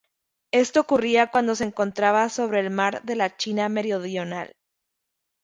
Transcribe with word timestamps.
Esto 0.51 0.79
ocurría 0.79 1.29
cuando 1.29 1.53
se 1.53 1.63
encontraba 1.63 2.27
sobre 2.29 2.59
el 2.61 2.71
Mar 2.71 3.03
de 3.03 3.15
la 3.15 3.37
China 3.37 3.69
Meridional. 3.69 4.51